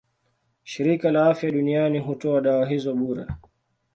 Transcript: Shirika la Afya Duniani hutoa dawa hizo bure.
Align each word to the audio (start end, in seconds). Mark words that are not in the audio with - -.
Shirika 0.63 1.11
la 1.11 1.25
Afya 1.29 1.51
Duniani 1.51 1.99
hutoa 1.99 2.41
dawa 2.41 2.69
hizo 2.69 2.93
bure. 2.95 3.25